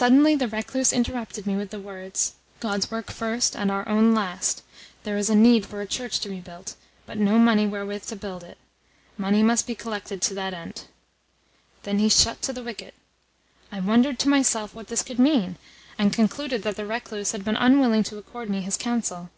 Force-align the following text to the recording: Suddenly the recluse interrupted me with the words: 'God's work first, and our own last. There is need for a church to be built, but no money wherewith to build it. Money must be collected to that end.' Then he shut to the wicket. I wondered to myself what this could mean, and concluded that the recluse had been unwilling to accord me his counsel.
Suddenly 0.00 0.36
the 0.36 0.46
recluse 0.46 0.92
interrupted 0.92 1.44
me 1.44 1.56
with 1.56 1.70
the 1.70 1.80
words: 1.80 2.34
'God's 2.60 2.88
work 2.88 3.10
first, 3.10 3.56
and 3.56 3.68
our 3.68 3.82
own 3.88 4.14
last. 4.14 4.62
There 5.02 5.16
is 5.16 5.28
need 5.28 5.66
for 5.66 5.80
a 5.80 5.88
church 5.88 6.20
to 6.20 6.28
be 6.28 6.38
built, 6.38 6.76
but 7.04 7.18
no 7.18 7.36
money 7.36 7.66
wherewith 7.66 8.06
to 8.06 8.14
build 8.14 8.44
it. 8.44 8.58
Money 9.16 9.42
must 9.42 9.66
be 9.66 9.74
collected 9.74 10.22
to 10.22 10.34
that 10.34 10.54
end.' 10.54 10.84
Then 11.82 11.98
he 11.98 12.08
shut 12.08 12.40
to 12.42 12.52
the 12.52 12.62
wicket. 12.62 12.94
I 13.72 13.80
wondered 13.80 14.20
to 14.20 14.28
myself 14.28 14.72
what 14.72 14.86
this 14.86 15.02
could 15.02 15.18
mean, 15.18 15.56
and 15.98 16.12
concluded 16.12 16.62
that 16.62 16.76
the 16.76 16.86
recluse 16.86 17.32
had 17.32 17.42
been 17.44 17.56
unwilling 17.56 18.04
to 18.04 18.18
accord 18.18 18.48
me 18.48 18.60
his 18.60 18.76
counsel. 18.76 19.30